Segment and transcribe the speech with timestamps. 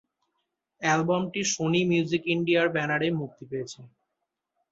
[0.81, 3.79] অ্যালবামটি Sony Music ইন্ডিয়ার ব্যানারে মুক্তি পেয়েছে।